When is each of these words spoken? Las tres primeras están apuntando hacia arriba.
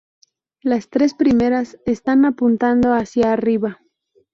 Las 0.63 0.89
tres 0.89 1.13
primeras 1.13 1.77
están 1.85 2.25
apuntando 2.25 2.91
hacia 2.91 3.33
arriba. 3.33 3.81